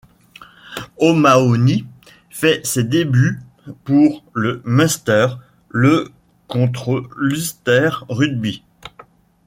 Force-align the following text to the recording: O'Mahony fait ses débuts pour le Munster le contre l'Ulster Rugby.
O'Mahony 0.97 1.85
fait 2.31 2.65
ses 2.65 2.83
débuts 2.83 3.39
pour 3.83 4.23
le 4.33 4.59
Munster 4.65 5.27
le 5.69 6.09
contre 6.47 7.07
l'Ulster 7.17 7.91
Rugby. 8.09 8.63